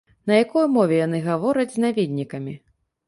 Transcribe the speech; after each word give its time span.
На 0.29 0.37
якой 0.43 0.65
мове 0.77 0.95
яны 1.01 1.19
гавораць 1.27 1.71
з 1.75 1.85
наведнікамі? 1.85 2.57